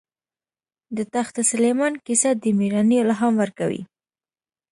د 0.97 0.97
تخت 1.15 1.35
سلیمان 1.51 1.93
کیسه 2.05 2.29
د 2.41 2.43
مېړانې 2.57 2.97
الهام 3.03 3.33
ورکوي. 3.41 3.81